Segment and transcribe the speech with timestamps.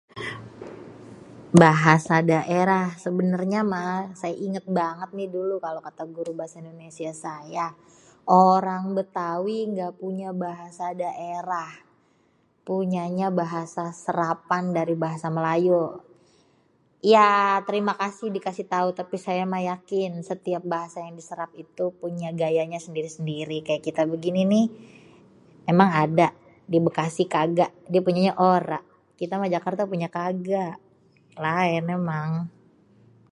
[1.61, 7.67] Bahasa daerah sebenernye mah saya inget banget nih dulu kalo kata guru bahasa Indonesia saya.
[8.53, 11.69] Orang Bétawi gak punya bahasa daerah
[12.69, 15.81] punyanya bahasa serapan dari bahasa Melayu.
[17.13, 17.29] Ya
[17.67, 22.77] terima kasih dikasi tau tapi saya mah yakin setiap bahasa yang diserap itu punya gayanya
[22.85, 24.61] sendiri-sendiri kaya kita begini ni,
[25.71, 26.27] emang ada
[26.71, 27.65] di Bekasi kaga
[28.05, 28.79] punyanya ora
[29.19, 30.65] kita mah Jakarta punyanya kaga
[31.45, 32.31] laen emang.